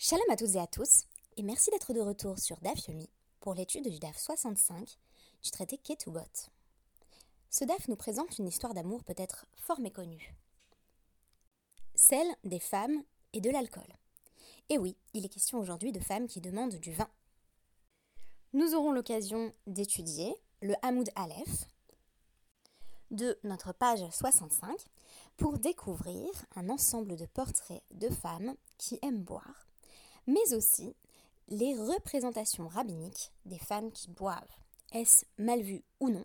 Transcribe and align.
Shalom 0.00 0.30
à 0.30 0.36
toutes 0.36 0.54
et 0.54 0.60
à 0.60 0.68
tous, 0.68 1.06
et 1.36 1.42
merci 1.42 1.72
d'être 1.72 1.92
de 1.92 1.98
retour 1.98 2.38
sur 2.38 2.56
DAF 2.60 2.86
Yomi 2.86 3.10
pour 3.40 3.54
l'étude 3.54 3.88
du 3.88 3.98
DAF 3.98 4.16
65 4.16 4.96
du 5.42 5.50
traité 5.50 5.76
Ketubot. 5.76 6.20
Ce 7.50 7.64
DAF 7.64 7.88
nous 7.88 7.96
présente 7.96 8.38
une 8.38 8.46
histoire 8.46 8.74
d'amour 8.74 9.02
peut-être 9.02 9.46
fort 9.56 9.80
méconnue. 9.80 10.36
Celle 11.96 12.28
des 12.44 12.60
femmes 12.60 13.02
et 13.32 13.40
de 13.40 13.50
l'alcool. 13.50 13.92
Et 14.68 14.78
oui, 14.78 14.96
il 15.14 15.24
est 15.24 15.28
question 15.28 15.58
aujourd'hui 15.58 15.90
de 15.90 15.98
femmes 15.98 16.28
qui 16.28 16.40
demandent 16.40 16.76
du 16.78 16.92
vin. 16.92 17.10
Nous 18.52 18.76
aurons 18.76 18.92
l'occasion 18.92 19.52
d'étudier 19.66 20.32
le 20.62 20.74
Hamoud 20.82 21.10
Aleph 21.16 21.64
de 23.10 23.36
notre 23.42 23.72
page 23.72 24.08
65 24.12 24.78
pour 25.36 25.58
découvrir 25.58 26.30
un 26.54 26.68
ensemble 26.68 27.16
de 27.16 27.26
portraits 27.26 27.82
de 27.90 28.08
femmes 28.10 28.54
qui 28.76 29.00
aiment 29.02 29.24
boire 29.24 29.66
mais 30.28 30.54
aussi 30.54 30.94
les 31.48 31.74
représentations 31.74 32.68
rabbiniques 32.68 33.32
des 33.46 33.58
femmes 33.58 33.90
qui 33.90 34.10
boivent. 34.10 34.54
Est-ce 34.92 35.24
mal 35.38 35.62
vu 35.62 35.82
ou 35.98 36.10
non? 36.10 36.24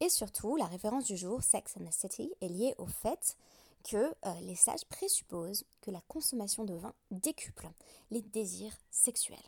Et 0.00 0.08
surtout, 0.08 0.56
la 0.56 0.66
référence 0.66 1.04
du 1.04 1.16
jour, 1.16 1.42
Sex 1.42 1.76
and 1.76 1.84
the 1.84 1.92
City, 1.92 2.32
est 2.40 2.48
liée 2.48 2.74
au 2.78 2.86
fait 2.86 3.36
que 3.84 3.96
euh, 3.96 4.40
les 4.40 4.56
sages 4.56 4.84
présupposent 4.86 5.64
que 5.80 5.90
la 5.90 6.00
consommation 6.02 6.64
de 6.64 6.74
vin 6.74 6.92
décuple 7.10 7.68
les 8.10 8.22
désirs 8.22 8.76
sexuels. 8.90 9.38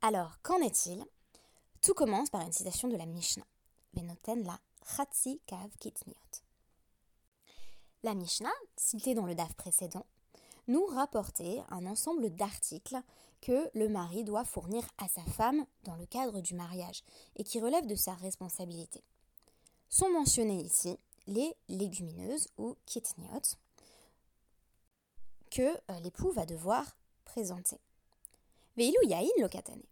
Alors, 0.00 0.40
qu'en 0.42 0.60
est-il? 0.60 1.04
Tout 1.82 1.94
commence 1.94 2.30
par 2.30 2.40
une 2.40 2.52
citation 2.52 2.88
de 2.88 2.96
la 2.96 3.06
Mishnah. 3.06 3.46
Venoten 3.92 4.42
la 4.44 4.58
Chatsi 4.96 5.40
Kav 5.46 5.70
Kitniot. 5.78 6.16
La 8.02 8.14
Mishnah, 8.14 8.52
citée 8.76 9.14
dans 9.14 9.26
le 9.26 9.34
DAF 9.34 9.54
précédent, 9.54 10.06
nous 10.68 10.84
rapporter 10.86 11.62
un 11.70 11.86
ensemble 11.86 12.30
d'articles 12.30 13.00
que 13.40 13.70
le 13.74 13.88
mari 13.88 14.24
doit 14.24 14.44
fournir 14.44 14.82
à 14.98 15.08
sa 15.08 15.22
femme 15.22 15.64
dans 15.84 15.96
le 15.96 16.06
cadre 16.06 16.40
du 16.40 16.54
mariage 16.54 17.02
et 17.36 17.44
qui 17.44 17.60
relèvent 17.60 17.86
de 17.86 17.94
sa 17.94 18.14
responsabilité. 18.14 19.02
Sont 19.90 20.10
mentionnées 20.10 20.62
ici 20.62 20.98
les 21.26 21.54
légumineuses 21.68 22.48
ou 22.58 22.76
kitniot 22.86 23.56
que 25.50 25.62
euh, 25.62 26.00
l'époux 26.02 26.32
va 26.32 26.46
devoir 26.46 26.96
présenter. 27.24 27.78
Veilu 28.76 28.96
yaïn 29.04 29.28
lokatane. 29.38 29.82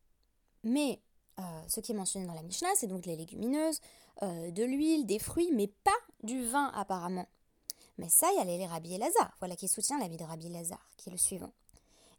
Mais 0.64 1.01
euh, 1.39 1.42
ce 1.69 1.81
qui 1.81 1.92
est 1.92 1.95
mentionné 1.95 2.27
dans 2.27 2.34
la 2.34 2.42
Mishnah, 2.42 2.75
c'est 2.77 2.86
donc 2.86 3.07
les 3.07 3.17
légumineuses, 3.17 3.81
euh, 4.23 4.51
de 4.51 4.64
l'huile, 4.64 5.07
des 5.07 5.19
fruits, 5.19 5.51
mais 5.53 5.69
pas 5.69 5.91
du 6.23 6.45
vin 6.47 6.67
apparemment. 6.75 7.29
Mais 7.98 8.09
ça, 8.09 8.31
il 8.33 8.39
y 8.39 8.41
a 8.41 8.45
les 8.45 8.67
Rabbi 8.67 8.95
Elazar, 8.95 9.37
voilà 9.39 9.57
qui 9.57 9.69
soutient 9.69 9.98
l'avis 9.98 10.17
de 10.17 10.25
Rabbi 10.25 10.47
Elazar, 10.47 10.91
qui 10.97 11.09
est 11.09 11.12
le 11.12 11.19
suivant. 11.19 11.53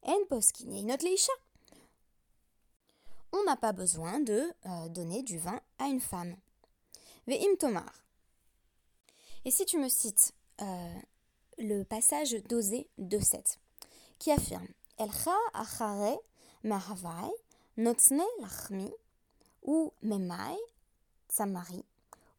En 0.03 0.25
poskin 0.29 0.83
notre 0.83 1.05
leisha. 1.05 1.31
On 3.31 3.43
n'a 3.45 3.55
pas 3.55 3.73
besoin 3.73 4.19
de 4.19 4.53
euh, 4.65 4.89
donner 4.89 5.23
du 5.23 5.39
vin 5.39 5.59
à 5.79 5.87
une 5.87 6.01
femme. 6.01 6.35
Ve'im 7.25 7.55
tomar. 7.57 7.91
Et 9.45 9.51
si 9.51 9.65
tu 9.65 9.77
me 9.77 9.89
cites 9.89 10.33
euh, 10.61 10.93
le 11.57 11.83
passage 11.83 12.33
d'Osée 12.49 12.89
2.7, 12.99 13.57
qui 14.19 14.31
affirme 14.31 14.67
Elcha 14.97 15.35
achare 15.53 16.19
mahavai 16.63 17.31
notzne 17.77 18.23
lachmi 18.39 18.91
ou 19.63 19.91
memai 20.03 20.55
tsamari 21.27 21.83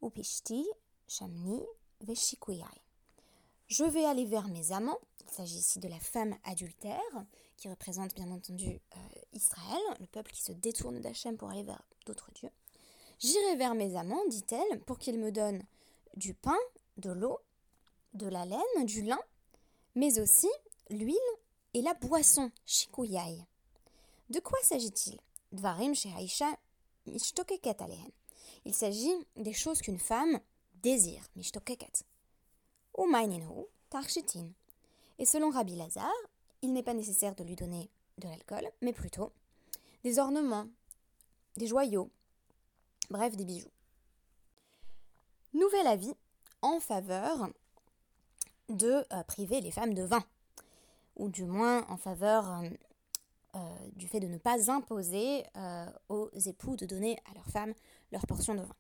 ou 0.01 0.11
pishti 0.11 0.63
shamni 1.09 1.61
veshikuyai. 2.01 2.84
Je 3.69 3.85
vais 3.85 4.05
aller 4.05 4.27
vers 4.27 4.49
mes 4.49 4.73
amants. 4.73 4.99
Il 5.27 5.31
s'agit 5.31 5.59
ici 5.59 5.79
de 5.79 5.89
la 5.89 5.99
femme 5.99 6.37
adultère, 6.45 7.25
qui 7.57 7.69
représente 7.69 8.15
bien 8.15 8.31
entendu 8.31 8.69
euh, 8.69 8.99
Israël, 9.33 9.81
le 10.01 10.07
peuple 10.07 10.33
qui 10.33 10.43
se 10.43 10.53
détourne 10.53 11.01
d'Hachem 11.01 11.37
pour 11.37 11.51
aller 11.51 11.63
vers 11.63 11.83
d'autres 12.07 12.31
dieux. 12.35 12.51
J'irai 13.19 13.57
vers 13.57 13.75
mes 13.75 13.97
amants, 13.97 14.25
dit-elle, 14.29 14.81
pour 14.83 14.99
qu'ils 14.99 15.19
me 15.19 15.33
donnent 15.33 15.63
du 16.17 16.35
pain, 16.35 16.59
de 16.99 17.11
l'eau, 17.11 17.39
de 18.13 18.27
la 18.29 18.45
laine, 18.45 18.85
du 18.85 19.03
lin, 19.03 19.21
mais 19.95 20.21
aussi 20.21 20.51
l'huile 20.91 21.17
et 21.73 21.83
la 21.83 21.95
boisson, 21.95 22.51
shikuyai. 22.67 23.45
De 24.31 24.41
quoi 24.41 24.59
s'agit-il? 24.63 25.19
Dvarim 25.53 25.95
shehaisha 25.95 26.57
Il 27.07 27.21
s'agit 28.75 29.27
des 29.37 29.53
choses 29.53 29.81
qu'une 29.81 29.99
femme 29.99 30.39
désire, 30.83 31.23
mishtokeket. 31.37 32.05
Et 35.19 35.25
selon 35.27 35.51
Rabbi 35.51 35.77
Lazare, 35.77 36.13
il 36.63 36.73
n'est 36.73 36.83
pas 36.83 36.95
nécessaire 36.95 37.35
de 37.35 37.45
lui 37.45 37.57
donner 37.57 37.91
de 38.19 38.29
l'alcool, 38.29 38.69
mais 38.81 38.93
plutôt 38.93 39.33
des 40.03 40.19
ornements, 40.19 40.67
des 41.57 41.67
joyaux, 41.67 42.11
bref, 43.11 43.37
des 43.37 43.45
bijoux. 43.45 43.71
Nouvel 45.53 45.87
avis 45.87 46.15
en 46.63 46.81
faveur 46.81 47.49
de 48.69 49.05
euh, 49.13 49.23
priver 49.25 49.61
les 49.61 49.71
femmes 49.71 49.95
de 49.95 50.03
vin, 50.03 50.25
ou 51.17 51.29
du 51.29 51.45
moins 51.45 51.87
en 51.89 51.97
faveur 51.97 52.51
euh, 52.51 52.69
euh, 53.57 53.89
du 53.93 54.09
fait 54.09 54.21
de 54.21 54.27
ne 54.27 54.39
pas 54.39 54.71
imposer 54.71 55.45
aux 56.09 56.31
époux 56.35 56.77
de 56.77 56.87
donner 56.87 57.19
à 57.31 57.35
leurs 57.35 57.51
femmes 57.51 57.75
leur 58.11 58.27
portion 58.27 58.55
de 58.55 58.63
vin. 58.63 58.77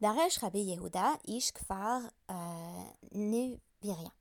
Daresh 0.00 0.38
Rabbi 0.38 0.60
Yehuda 0.60 1.18
Ish 1.26 1.52
Kfar 1.52 2.02
euh, 2.30 2.34
Neviria. 3.12 4.12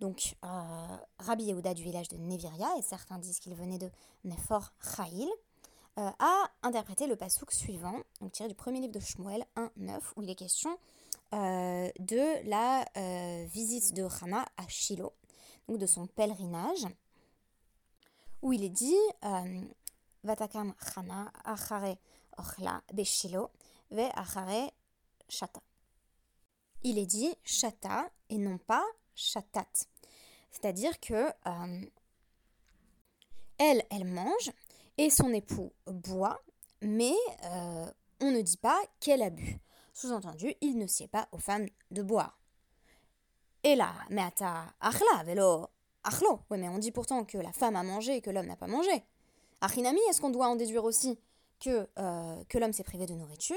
Donc, 0.00 0.34
euh, 0.44 0.96
Rabbi 1.18 1.44
Yehuda 1.44 1.74
du 1.74 1.82
village 1.82 2.08
de 2.08 2.16
Neviria, 2.16 2.68
et 2.78 2.82
certains 2.82 3.18
disent 3.18 3.38
qu'il 3.38 3.54
venait 3.54 3.78
de 3.78 3.90
Nefor 4.24 4.72
Chail, 4.96 5.28
euh, 5.98 6.10
a 6.18 6.50
interprété 6.62 7.06
le 7.06 7.16
pasouk 7.16 7.52
suivant, 7.52 8.00
tiré 8.32 8.48
du 8.48 8.54
premier 8.54 8.80
livre 8.80 8.92
de 8.92 9.00
Shmuel 9.00 9.44
1.9, 9.56 10.00
où 10.16 10.22
il 10.22 10.30
est 10.30 10.34
question 10.34 10.76
de 11.32 12.48
la 12.48 12.84
visite 13.46 13.94
de 13.94 14.02
Hana 14.02 14.44
à 14.56 14.66
Shiloh, 14.66 15.12
donc 15.68 15.78
de 15.78 15.86
son 15.86 16.06
pèlerinage, 16.08 16.86
où 18.42 18.52
il 18.52 18.64
est 18.64 18.70
dit 18.70 18.96
Vatakam 20.24 20.74
Hana 20.94 21.32
achare 21.44 21.96
ochla 22.36 22.82
beshilo 22.92 23.50
ve 23.90 24.08
achare 24.14 24.72
chata. 25.30 25.60
Il 26.82 26.98
est 26.98 27.06
dit 27.06 27.34
chata 27.44 28.10
et 28.28 28.38
non 28.38 28.58
pas 28.58 28.84
chatat. 29.14 29.66
C'est-à-dire 30.50 30.98
que 31.00 31.28
euh, 31.46 31.86
elle, 33.58 33.84
elle 33.90 34.04
mange 34.04 34.50
et 34.98 35.10
son 35.10 35.32
époux 35.32 35.72
boit, 35.86 36.40
mais 36.80 37.14
euh, 37.44 37.90
on 38.20 38.30
ne 38.30 38.40
dit 38.40 38.56
pas 38.56 38.78
qu'elle 38.98 39.22
a 39.22 39.30
bu. 39.30 39.58
Sous-entendu, 39.92 40.54
il 40.60 40.78
ne 40.78 40.86
sied 40.86 41.08
pas 41.08 41.28
aux 41.32 41.38
femmes 41.38 41.68
de 41.90 42.02
boire. 42.02 42.38
Et 43.62 43.76
là, 43.76 43.92
mais 44.08 44.22
ata 44.22 44.74
achla, 44.80 45.22
velo, 45.24 45.66
achlo. 46.04 46.40
Oui, 46.50 46.58
mais 46.58 46.68
on 46.68 46.78
dit 46.78 46.92
pourtant 46.92 47.24
que 47.24 47.36
la 47.36 47.52
femme 47.52 47.76
a 47.76 47.82
mangé 47.82 48.16
et 48.16 48.20
que 48.22 48.30
l'homme 48.30 48.46
n'a 48.46 48.56
pas 48.56 48.66
mangé. 48.66 49.04
Achinami, 49.60 50.00
est-ce 50.08 50.20
qu'on 50.20 50.30
doit 50.30 50.48
en 50.48 50.56
déduire 50.56 50.84
aussi 50.84 51.18
que, 51.60 51.86
euh, 51.98 52.44
que 52.48 52.56
l'homme 52.56 52.72
s'est 52.72 52.84
privé 52.84 53.04
de 53.04 53.12
nourriture? 53.12 53.56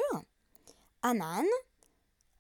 Anan, 1.06 1.44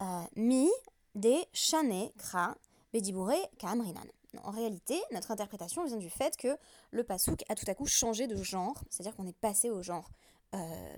euh, 0.01 0.23
mi, 0.37 0.69
de, 1.15 1.35
chane, 1.51 2.09
kra, 2.17 2.55
bedibure, 2.93 3.35
kamrinan. 3.59 4.07
En 4.43 4.51
réalité, 4.51 4.99
notre 5.11 5.31
interprétation 5.31 5.83
vient 5.85 5.97
du 5.97 6.09
fait 6.09 6.37
que 6.37 6.57
le 6.91 7.03
pasouk 7.03 7.43
a 7.49 7.55
tout 7.55 7.65
à 7.67 7.75
coup 7.75 7.85
changé 7.85 8.25
de 8.25 8.41
genre, 8.41 8.81
c'est-à-dire 8.89 9.15
qu'on 9.17 9.27
est 9.27 9.37
passé 9.37 9.69
au 9.69 9.83
genre, 9.83 10.09
euh, 10.55 10.95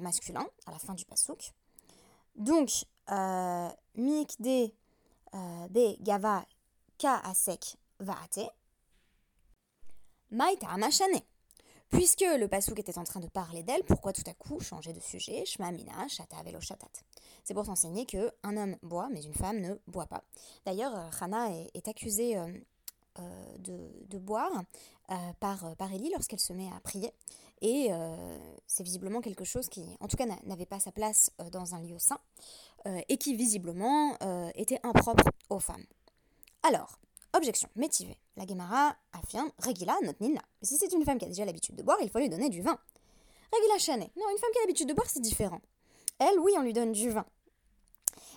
masculin 0.00 0.46
à 0.66 0.72
la 0.72 0.78
fin 0.78 0.94
du 0.94 1.04
pasouk. 1.04 1.52
Donc, 2.34 2.86
euh, 3.10 3.68
mik 3.94 4.40
de 4.40 4.72
be 5.68 5.96
gava 6.00 6.46
ka 6.98 7.20
asek 7.24 7.76
vaate, 8.00 8.50
maita 10.30 10.68
amachane. 10.70 11.20
Puisque 11.92 12.22
le 12.22 12.48
pasouk 12.48 12.78
était 12.78 12.98
en 12.98 13.04
train 13.04 13.20
de 13.20 13.28
parler 13.28 13.62
d'elle, 13.62 13.84
pourquoi 13.84 14.14
tout 14.14 14.22
à 14.26 14.32
coup 14.32 14.58
changer 14.60 14.94
de 14.94 15.00
sujet? 15.00 15.44
Shmamina, 15.44 16.08
shata 16.08 16.42
velo. 16.42 16.58
C'est 17.44 17.52
pour 17.52 17.66
s'enseigner 17.66 18.06
que 18.06 18.32
un 18.42 18.56
homme 18.56 18.76
boit, 18.82 19.10
mais 19.10 19.22
une 19.22 19.34
femme 19.34 19.60
ne 19.60 19.74
boit 19.86 20.06
pas. 20.06 20.24
D'ailleurs, 20.64 20.96
euh, 20.96 21.10
Hana 21.20 21.50
est, 21.74 21.88
accusée 21.88 22.38
euh, 22.38 22.48
euh, 23.18 23.58
de, 23.58 24.18
boire 24.18 24.50
par, 25.38 25.76
par 25.76 25.90
lorsqu'elle 26.12 26.40
se 26.40 26.54
met 26.54 26.68
à 26.74 26.80
prier. 26.80 27.12
Et 27.60 27.90
c'est 28.66 28.82
visiblement 28.82 29.20
quelque 29.20 29.44
chose 29.44 29.68
qui, 29.68 29.84
en 30.00 30.08
tout 30.08 30.16
cas, 30.16 30.26
n'avait 30.44 30.66
pas 30.66 30.80
sa 30.80 30.90
place 30.90 31.30
dans 31.52 31.74
un 31.76 31.80
lieu 31.80 31.98
saint, 31.98 32.18
et 33.08 33.18
qui 33.18 33.36
visiblement 33.36 34.16
était 34.56 34.80
impropre 34.82 35.24
aux 35.48 35.60
femmes. 35.60 35.84
Alors, 36.64 36.98
Objection, 37.34 37.68
métivée. 37.76 38.18
La 38.36 38.46
Gemara 38.46 38.94
affirme 39.12 39.50
Regila 39.58 39.94
not 40.02 40.14
nina. 40.20 40.42
Si 40.60 40.76
c'est 40.76 40.92
une 40.92 41.04
femme 41.04 41.18
qui 41.18 41.24
a 41.24 41.28
déjà 41.28 41.44
l'habitude 41.44 41.76
de 41.76 41.82
boire, 41.82 41.96
il 42.02 42.10
faut 42.10 42.18
lui 42.18 42.28
donner 42.28 42.50
du 42.50 42.60
vin. 42.60 42.78
Regila 43.52 43.78
chané. 43.78 44.12
Non, 44.16 44.28
une 44.30 44.38
femme 44.38 44.50
qui 44.52 44.58
a 44.58 44.62
l'habitude 44.62 44.88
de 44.88 44.94
boire, 44.94 45.08
c'est 45.08 45.20
différent. 45.20 45.60
Elle, 46.18 46.38
oui, 46.40 46.52
on 46.58 46.62
lui 46.62 46.72
donne 46.72 46.92
du 46.92 47.10
vin. 47.10 47.24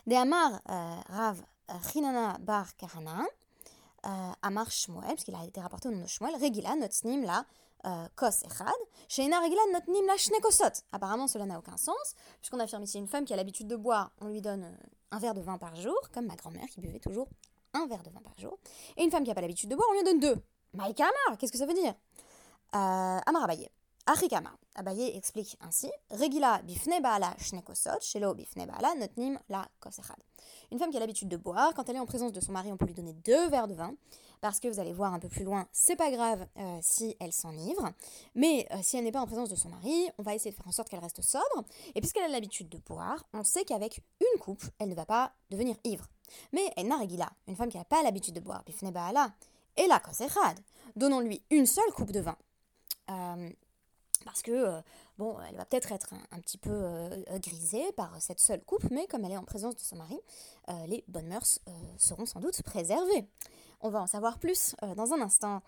De 0.07 0.15
Amar 0.15 0.61
euh, 0.69 0.95
Rav 1.09 1.43
Chinana 1.91 2.37
Bar 2.39 2.75
Kahana, 2.77 3.25
Amar 4.41 4.71
Shmuel, 4.71 5.07
parce 5.07 5.23
qu'il 5.23 5.35
a 5.35 5.43
été 5.43 5.59
rapporté 5.59 5.89
au 5.89 5.91
nom 5.91 6.01
de 6.01 6.07
Shmuel, 6.07 6.35
Regila 6.35 6.75
notnim 6.75 7.23
la 7.23 7.45
kos 8.15 8.43
echad, 8.45 8.81
sheina 9.07 9.39
regila 9.39 9.61
notnim 9.73 10.05
la 10.07 10.17
shnekosot. 10.17 10.83
Apparemment, 10.91 11.27
cela 11.27 11.45
n'a 11.45 11.59
aucun 11.59 11.77
sens, 11.77 12.15
puisqu'on 12.39 12.59
affirme 12.59 12.83
ici 12.83 12.97
une 12.97 13.07
femme 13.07 13.25
qui 13.25 13.33
a 13.33 13.35
l'habitude 13.35 13.67
de 13.67 13.75
boire, 13.75 14.11
on 14.21 14.27
lui 14.27 14.41
donne 14.41 14.75
un 15.11 15.19
verre 15.19 15.33
de 15.33 15.41
vin 15.41 15.57
par 15.57 15.75
jour, 15.75 15.97
comme 16.13 16.25
ma 16.25 16.35
grand-mère 16.35 16.67
qui 16.67 16.81
buvait 16.81 16.99
toujours 16.99 17.27
un 17.75 17.87
verre 17.87 18.03
de 18.03 18.09
vin 18.09 18.21
par 18.21 18.37
jour. 18.37 18.57
Et 18.97 19.03
une 19.03 19.11
femme 19.11 19.23
qui 19.23 19.29
n'a 19.29 19.35
pas 19.35 19.41
l'habitude 19.41 19.69
de 19.69 19.75
boire, 19.75 19.87
on 19.89 19.93
lui 19.93 20.01
en 20.01 20.03
donne 20.03 20.19
deux. 20.19 20.37
Maïka 20.73 21.03
Amar, 21.03 21.37
qu'est-ce 21.37 21.51
que 21.51 21.57
ça 21.57 21.65
veut 21.65 21.73
dire? 21.73 21.93
Euh, 22.73 23.19
Amar 23.25 23.43
Abaye. 23.43 23.69
Achikama. 24.07 24.51
Abaye 24.75 25.15
explique 25.17 25.57
ainsi 25.61 25.89
Regila 26.11 26.61
bifne 26.61 27.01
baala 27.01 27.33
shnekosot, 27.39 28.01
shelo 28.01 28.35
bifne 28.35 28.67
baala 28.67 28.93
notnim 28.95 29.39
la 29.49 29.67
kosechad. 29.79 30.17
Une 30.71 30.77
femme 30.77 30.91
qui 30.91 30.97
a 30.97 30.99
l'habitude 30.99 31.27
de 31.27 31.37
boire, 31.37 31.73
quand 31.73 31.89
elle 31.89 31.95
est 31.95 31.99
en 31.99 32.05
présence 32.05 32.31
de 32.31 32.39
son 32.39 32.51
mari, 32.51 32.71
on 32.71 32.77
peut 32.77 32.85
lui 32.85 32.93
donner 32.93 33.13
deux 33.13 33.49
verres 33.49 33.67
de 33.67 33.73
vin, 33.73 33.95
parce 34.41 34.59
que 34.59 34.67
vous 34.67 34.79
allez 34.79 34.93
voir 34.93 35.13
un 35.13 35.19
peu 35.19 35.27
plus 35.27 35.43
loin, 35.43 35.67
c'est 35.71 35.95
pas 35.95 36.11
grave 36.11 36.45
euh, 36.57 36.77
si 36.81 37.15
elle 37.19 37.33
s'enivre, 37.33 37.89
mais 38.35 38.67
euh, 38.71 38.77
si 38.83 38.97
elle 38.97 39.05
n'est 39.05 39.11
pas 39.11 39.21
en 39.21 39.25
présence 39.25 39.49
de 39.49 39.55
son 39.55 39.69
mari, 39.69 40.09
on 40.19 40.23
va 40.23 40.35
essayer 40.35 40.51
de 40.51 40.55
faire 40.55 40.67
en 40.67 40.71
sorte 40.71 40.89
qu'elle 40.89 40.99
reste 40.99 41.21
sobre, 41.23 41.63
et 41.95 42.01
puisqu'elle 42.01 42.25
a 42.25 42.27
l'habitude 42.27 42.69
de 42.69 42.77
boire, 42.77 43.23
on 43.33 43.43
sait 43.43 43.63
qu'avec 43.65 44.01
une 44.19 44.39
coupe, 44.39 44.63
elle 44.77 44.89
ne 44.89 44.95
va 44.95 45.05
pas 45.05 45.33
devenir 45.49 45.77
ivre. 45.83 46.07
Mais 46.53 46.71
Enna 46.77 46.97
Regila, 46.97 47.29
une 47.47 47.55
femme 47.55 47.69
qui 47.69 47.77
n'a 47.77 47.85
pas 47.85 48.03
l'habitude 48.03 48.35
de 48.35 48.39
boire, 48.39 48.63
bifne 48.65 48.91
baala, 48.91 49.33
et 49.77 49.87
la 49.87 49.99
kosechad, 49.99 50.59
donnons-lui 50.95 51.43
une 51.49 51.65
seule 51.65 51.91
coupe 51.93 52.11
de 52.11 52.19
vin. 52.19 52.37
Euh, 53.09 53.49
parce 54.23 54.41
que, 54.41 54.51
euh, 54.51 54.81
bon, 55.17 55.37
elle 55.47 55.55
va 55.55 55.65
peut-être 55.65 55.91
être 55.91 56.13
un, 56.31 56.39
petit 56.39 56.57
peu 56.57 56.71
euh, 56.71 57.39
grisée 57.39 57.91
par 57.91 58.19
cette 58.21 58.39
seule 58.39 58.63
coupe, 58.63 58.89
mais 58.89 59.05
comme 59.07 59.23
elle 59.25 59.33
est 59.33 59.37
en 59.37 59.43
présence 59.43 59.75
de 59.75 59.81
son 59.81 59.97
mari, 59.97 60.19
les 60.87 61.03
bonnes 61.07 61.27
mœurs 61.27 61.59
seront 61.97 62.25
sans 62.25 62.39
doute 62.39 62.61
préservées. 62.63 63.27
On 63.81 63.89
va 63.89 64.01
en 64.01 64.07
savoir 64.07 64.39
plus 64.39 64.75
dans 64.95 65.13
un 65.13 65.21
instant. 65.21 65.61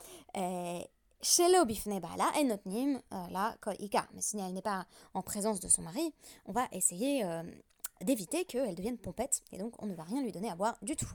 Shelo 1.21 1.65
bifne 1.65 2.00
bala 2.00 2.31
et 2.39 2.44
notnim 2.44 3.00
la 3.12 3.56
kolika. 3.62 4.07
Mais 4.13 4.21
si 4.21 4.39
elle 4.39 4.53
n'est 4.53 4.62
pas 4.63 4.88
en 5.13 5.21
présence 5.21 5.60
de 5.60 5.68
son 5.68 5.83
mari, 5.83 6.13
on 6.45 6.51
va 6.51 6.68
essayer 6.71 7.24
d'éviter 8.01 8.45
qu'elle 8.45 8.75
devienne 8.75 8.97
pompette, 8.97 9.44
et 9.51 9.57
donc 9.57 9.81
on 9.81 9.85
ne 9.85 9.95
va 9.95 10.03
rien 10.03 10.21
lui 10.21 10.31
donner 10.31 10.49
à 10.49 10.55
boire 10.55 10.77
du 10.81 10.95
tout. 10.95 11.09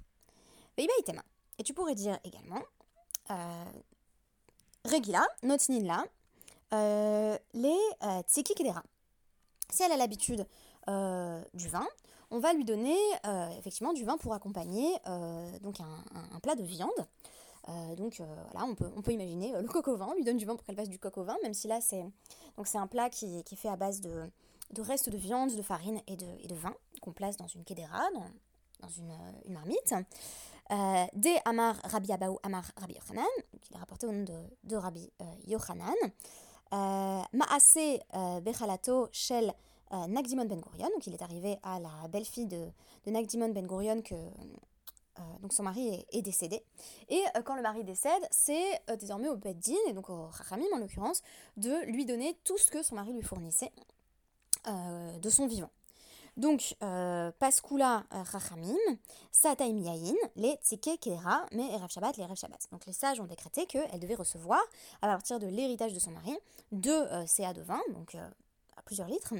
Et 0.79 1.62
tu 1.64 1.75
pourrais 1.75 1.94
dire 1.94 2.19
également 2.25 2.62
Regila, 4.84 5.25
là, 5.43 6.05
euh, 6.75 7.38
les 7.55 7.79
euh. 8.02 8.23
Si 9.70 9.82
elle 9.82 9.93
a 9.93 9.96
l'habitude 9.96 10.46
euh, 10.88 11.43
du 11.55 11.69
vin, 11.69 11.87
on 12.31 12.40
va 12.40 12.52
lui 12.52 12.64
donner 12.64 12.96
effectivement 13.58 13.93
du 13.93 14.05
vin 14.05 14.17
pour 14.17 14.32
accompagner 14.32 14.90
donc 15.61 15.81
un, 15.81 16.40
plat 16.40 16.55
de 16.55 16.62
viande. 16.62 16.90
donc 17.96 18.23
voilà, 18.50 18.67
on 18.67 18.75
peut, 18.75 18.90
on 18.96 19.02
peut 19.02 19.12
imaginer 19.12 19.52
le 19.52 19.69
coq 19.69 19.87
au 19.88 19.96
vin, 19.96 20.08
on 20.11 20.14
lui 20.14 20.25
donne 20.25 20.38
du 20.38 20.46
vin 20.46 20.56
pour 20.56 20.64
qu'elle 20.64 20.76
fasse 20.76 20.88
du 20.88 20.99
coq 20.99 21.17
au 21.19 21.25
vin, 21.25 21.37
même 21.43 21.55
si 21.55 21.69
là 21.69 21.81
c'est 21.81 22.05
c'est 22.64 22.78
un 22.78 22.87
plat 22.87 23.11
qui, 23.11 23.38
est 23.38 23.55
fait 23.55 23.69
à 23.69 23.76
base 23.76 24.00
de, 24.00 24.25
de 24.73 24.83
restes 24.83 25.09
de 25.11 25.17
viande, 25.17 25.55
de 25.55 25.63
farine 25.63 26.01
et 26.07 26.17
de, 26.17 26.55
vin 26.55 26.75
qu'on 27.01 27.13
place 27.13 27.37
dans 27.37 27.47
une 27.47 27.65
kedera, 27.65 28.03
dans, 28.81 28.89
une, 28.89 29.13
une 29.47 29.53
marmite. 29.53 29.95
Euh, 30.71 31.05
Amar 31.45 31.77
Rabbi 31.85 32.13
Abaou 32.13 32.39
Amar 32.43 32.65
Rabbi 32.77 32.95
Yochanan, 32.95 33.27
qui 33.61 33.75
est 33.75 33.77
rapporté 33.77 34.07
au 34.07 34.13
nom 34.13 34.25
de, 34.25 34.33
de 34.65 34.77
Rabbi 34.77 35.11
euh. 35.21 36.09
Euh, 36.75 37.23
Maase 37.33 38.43
Bechalato 38.43 39.09
Shel 39.13 39.53
Nagdimon 40.09 40.47
Ben 40.47 40.59
Gurion, 40.61 40.89
donc 40.89 41.07
il 41.07 41.13
est 41.13 41.21
arrivé 41.21 41.59
à 41.63 41.79
la 41.79 42.09
belle-fille 42.09 42.47
de, 42.47 42.69
Nagdimon 43.07 43.51
Ben 43.51 43.67
Gurion 43.67 44.01
que 44.01 44.15
donc 45.43 45.53
son 45.53 45.63
mari 45.63 46.07
est, 46.11 46.23
décédé. 46.23 46.65
Et 47.11 47.23
quand 47.45 47.55
le 47.55 47.63
mari 47.63 47.85
décède, 47.85 48.27
c'est 48.31 48.81
désormais 48.99 49.29
au 49.29 49.37
Beddin, 49.37 49.75
et 49.89 49.93
donc 49.93 50.09
au 50.09 50.29
Rachamim 50.29 50.65
en 50.73 50.79
l'occurrence, 50.79 51.23
de 51.59 51.85
lui 51.85 52.07
donner 52.07 52.39
tout 52.45 52.57
ce 52.57 52.71
que 52.71 52.83
son 52.83 52.95
mari 52.95 53.13
lui 53.13 53.23
fournissait 53.23 53.71
de 54.67 55.31
son 55.31 55.47
vivant. 55.47 55.70
Donc, 56.37 56.75
euh, 56.82 57.31
Paskula 57.38 58.05
euh, 58.14 58.23
Rachamim, 58.23 58.79
Sataim 59.31 59.79
Yain, 59.79 60.14
les 60.37 60.56
Tzike 60.62 60.99
Kera, 60.99 61.47
mais 61.53 61.70
Erev 61.73 61.91
Shabbat, 61.91 62.17
les 62.17 62.25
Erev 62.25 62.37
Shabbat. 62.37 62.69
Donc, 62.73 62.87
les 62.87 62.94
sages 62.94 63.20
ont 63.20 63.26
décrété 63.26 63.67
qu'elle 63.67 64.00
devait 64.00 64.14
recevoir, 64.14 64.61
à 65.03 65.09
partir 65.09 65.38
de 65.38 65.47
l'héritage 65.47 65.93
de 65.93 65.99
son 65.99 66.11
mari, 66.11 66.35
deux 66.70 66.91
euh, 66.91 67.26
CA 67.26 67.53
de 67.53 67.61
vin, 67.61 67.81
donc 67.91 68.14
à 68.14 68.82
plusieurs 68.82 69.09
litres, 69.09 69.35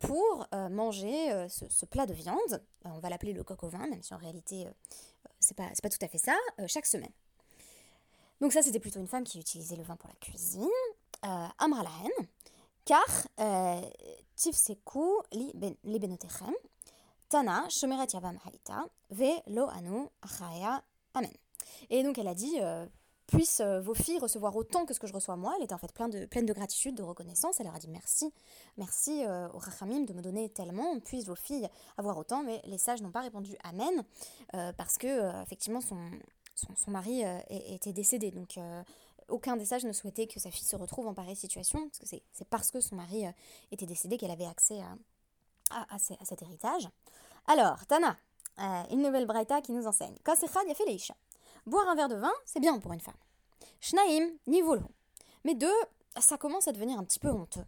pour 0.00 0.46
manger 0.70 1.46
ce, 1.48 1.86
plat 1.86 2.04
de 2.04 2.12
viande. 2.12 2.62
on 2.84 2.98
va 2.98 3.08
l'appeler 3.08 3.32
le 3.32 3.44
coq 3.44 3.62
au 3.62 3.68
vin, 3.68 3.86
même 3.86 4.02
si 4.02 4.12
en 4.12 4.18
réalité, 4.18 4.66
c'est 5.38 5.56
pas, 5.56 5.68
pas 5.82 5.88
tout 5.88 6.04
à 6.04 6.08
fait 6.08 6.18
ça, 6.18 6.36
chaque 6.66 6.86
semaine. 6.86 7.12
Donc, 8.40 8.52
ça, 8.52 8.62
c'était 8.62 8.80
plutôt 8.80 8.98
une 8.98 9.06
femme 9.06 9.24
qui 9.24 9.38
utilisait 9.38 9.76
le 9.76 9.84
vin 9.84 9.96
pour 9.96 10.08
la 10.08 10.16
cuisine. 10.16 10.68
Amra 11.22 11.82
Lahen, 11.84 12.26
car 12.84 13.26
euh, 13.40 13.80
تفسكوا 14.36 15.22
لبنوتكم 15.84 16.52
ben, 16.52 16.54
TANA 17.30 17.68
شمرت 17.68 18.14
YAVAM 18.14 18.34
محيتا 18.34 18.88
VE 19.12 19.42
LO 19.48 19.68
ANU 19.70 20.08
أخايا 20.24 20.82
AMEN. 21.14 21.32
Et 21.90 22.02
donc 22.02 22.18
elle 22.18 22.28
a 22.28 22.34
dit 22.34 22.54
euh, 22.60 22.86
puissent 23.26 23.60
euh, 23.60 23.80
vos 23.80 23.94
filles 23.94 24.18
recevoir 24.18 24.56
autant 24.56 24.86
que 24.86 24.94
ce 24.94 25.00
que 25.00 25.06
je 25.06 25.12
reçois 25.12 25.36
moi. 25.36 25.54
Elle 25.56 25.64
était 25.64 25.74
en 25.74 25.78
fait 25.78 25.92
pleine 25.92 26.46
de, 26.46 26.52
gratitude, 26.52 26.96
de 26.96 27.02
reconnaissance. 27.02 27.60
Elle 27.60 27.66
leur 27.66 27.76
a 27.76 27.78
dit 27.78 27.88
merci, 27.88 28.32
merci 28.76 29.24
au 29.54 29.58
Rachamim 29.58 30.04
de 30.04 30.12
me 30.12 30.22
donner 30.22 30.48
tellement, 30.48 30.98
puissent 31.00 31.26
vos 31.26 31.34
filles 31.34 31.68
avoir 31.98 32.16
autant. 32.18 32.42
Mais 32.42 32.60
les 32.64 32.78
sages 32.78 33.02
n'ont 33.02 33.12
pas 33.12 33.20
répondu 33.20 33.56
Amen, 33.62 34.04
parce 34.76 34.96
que 34.98 35.42
effectivement 35.42 35.80
son, 35.80 36.10
son 36.54 36.90
mari 36.90 37.22
était 37.48 37.92
décédé. 37.92 38.30
Donc 38.30 38.58
aucun 39.30 39.56
des 39.56 39.64
sages 39.64 39.84
ne 39.84 39.92
souhaitait 39.92 40.26
que 40.26 40.38
sa 40.40 40.50
fille 40.50 40.66
se 40.66 40.76
retrouve 40.76 41.06
en 41.06 41.14
pareille 41.14 41.36
situation, 41.36 41.88
parce 41.88 41.98
que 41.98 42.06
c'est 42.06 42.48
parce 42.48 42.70
que 42.70 42.80
son 42.80 42.96
mari 42.96 43.26
euh, 43.26 43.32
était 43.70 43.86
décédé 43.86 44.16
qu'elle 44.16 44.30
avait 44.30 44.46
accès 44.46 44.80
à, 45.70 45.98
cet 45.98 46.42
héritage. 46.42 46.88
Alors, 47.46 47.86
Tana, 47.86 48.16
euh, 48.58 48.82
une 48.90 49.02
nouvelle 49.02 49.26
braïta 49.26 49.60
qui 49.60 49.72
nous 49.72 49.86
enseigne. 49.86 50.16
Boire 51.66 51.88
un 51.88 51.94
verre 51.94 52.08
de 52.08 52.16
vin, 52.16 52.32
c'est 52.44 52.60
bien 52.60 52.78
pour 52.78 52.92
une 52.92 53.00
femme. 53.00 53.14
Shnaim, 53.80 54.30
nivolo. 54.46 54.82
Mais 55.44 55.54
deux, 55.54 55.68
ça 56.18 56.36
commence 56.38 56.68
à 56.68 56.72
devenir 56.72 56.98
un 56.98 57.04
petit 57.04 57.18
peu 57.18 57.30
honteux. 57.30 57.64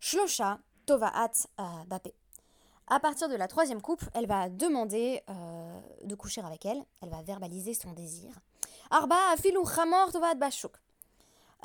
Shlosha, 0.00 0.58
tovaat, 0.86 1.30
euh, 1.60 1.84
bapé. 1.86 2.14
À 2.88 3.00
partir 3.00 3.28
de 3.28 3.34
la 3.34 3.48
troisième 3.48 3.82
coupe, 3.82 4.04
elle 4.14 4.26
va 4.26 4.48
demander 4.48 5.20
de 6.04 6.14
coucher 6.14 6.40
avec 6.40 6.64
elle, 6.66 6.84
elle 7.02 7.08
va 7.08 7.20
verbaliser 7.20 7.74
son 7.74 7.92
désir. 7.92 8.30
Arba 8.90 9.16
afilu 9.32 9.58
chamor 9.66 10.12
tovaat 10.12 10.34
bashuk. 10.34 10.76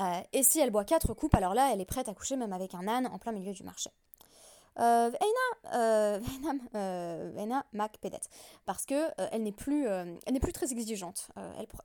Euh, 0.01 0.21
et 0.33 0.43
si 0.43 0.59
elle 0.59 0.71
boit 0.71 0.85
quatre 0.85 1.13
coupes, 1.13 1.35
alors 1.35 1.53
là, 1.53 1.71
elle 1.73 1.81
est 1.81 1.85
prête 1.85 2.09
à 2.09 2.13
coucher 2.13 2.35
même 2.35 2.53
avec 2.53 2.73
un 2.73 2.87
âne 2.87 3.07
en 3.07 3.19
plein 3.19 3.31
milieu 3.31 3.53
du 3.53 3.63
marché. 3.63 3.89
Euh, 4.79 5.11
euh, 5.73 6.19
Mac 7.73 7.97
Pedet, 7.97 8.21
parce 8.65 8.85
que 8.85 9.11
elle 9.31 9.43
n'est 9.43 9.51
plus, 9.51 9.85
elle 9.85 10.17
n'est 10.31 10.39
plus 10.39 10.53
très 10.53 10.71
exigeante. 10.71 11.27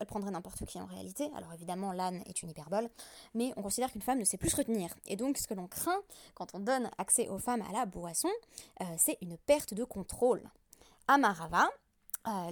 Elle, 0.00 0.06
prendrait 0.06 0.30
n'importe 0.30 0.64
qui 0.66 0.80
en 0.80 0.86
réalité. 0.86 1.28
Alors 1.36 1.52
évidemment, 1.52 1.92
l'âne 1.92 2.22
est 2.26 2.42
une 2.42 2.50
hyperbole, 2.50 2.88
mais 3.34 3.52
on 3.56 3.62
considère 3.62 3.90
qu'une 3.90 4.02
femme 4.02 4.20
ne 4.20 4.24
sait 4.24 4.38
plus 4.38 4.50
se 4.50 4.56
retenir. 4.56 4.94
Et 5.06 5.16
donc, 5.16 5.36
ce 5.36 5.48
que 5.48 5.54
l'on 5.54 5.66
craint 5.66 6.00
quand 6.34 6.54
on 6.54 6.60
donne 6.60 6.88
accès 6.96 7.28
aux 7.28 7.38
femmes 7.38 7.64
à 7.68 7.72
la 7.72 7.86
boisson, 7.86 8.30
c'est 8.98 9.18
une 9.20 9.36
perte 9.36 9.74
de 9.74 9.82
contrôle. 9.82 10.42
Amarava, 11.08 11.68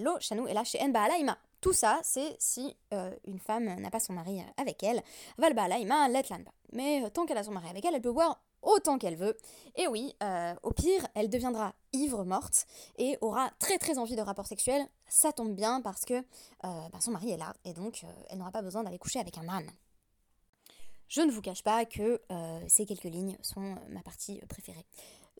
lo 0.01 0.19
shanu 0.19 0.49
et 0.49 0.53
la 0.53 0.65
chez 0.65 0.87
Baalaima. 0.89 1.39
Tout 1.65 1.73
ça, 1.73 1.99
c'est 2.03 2.37
si 2.39 2.77
euh, 2.93 3.11
une 3.25 3.39
femme 3.39 3.65
n'a 3.81 3.91
pas 3.91 3.99
son 3.99 4.13
mari 4.13 4.39
euh, 4.39 4.61
avec 4.61 4.83
elle. 4.83 5.03
Valbala, 5.39 5.79
ima, 5.79 6.11
letlanba. 6.11 6.51
Mais 6.75 7.03
euh, 7.03 7.09
tant 7.09 7.25
qu'elle 7.25 7.39
a 7.39 7.43
son 7.43 7.53
mari 7.53 7.71
avec 7.71 7.83
elle, 7.87 7.95
elle 7.95 8.03
peut 8.03 8.13
boire 8.13 8.39
autant 8.61 8.99
qu'elle 8.99 9.17
veut. 9.17 9.35
Et 9.75 9.89
oui, 9.89 10.15
au 10.63 10.73
pire, 10.73 11.07
elle 11.15 11.31
deviendra 11.31 11.75
ivre 11.95 12.25
morte 12.25 12.67
et 12.99 13.17
aura 13.23 13.51
très 13.59 13.79
très 13.79 13.97
envie 13.97 14.15
de 14.15 14.21
rapport 14.21 14.47
sexuel. 14.47 14.87
Ça 15.09 15.33
tombe 15.33 15.55
bien 15.55 15.81
parce 15.81 16.05
que 16.05 16.23
bah, 16.63 17.01
son 17.01 17.13
mari 17.13 17.31
est 17.31 17.37
là 17.37 17.53
et 17.65 17.75
donc 17.75 18.05
elle 18.31 18.39
n'aura 18.39 18.53
pas 18.53 18.63
besoin 18.63 18.83
d'aller 18.83 18.99
coucher 18.99 19.21
avec 19.21 19.37
un 19.37 19.49
âne. 19.51 19.71
Je 21.09 21.21
ne 21.21 21.31
vous 21.31 21.43
cache 21.43 21.63
pas 21.63 21.85
que 21.85 22.23
ces 22.69 22.87
quelques 22.87 23.05
lignes 23.05 23.37
sont 23.43 23.77
ma 23.91 24.01
partie 24.01 24.41
préférée 24.49 24.87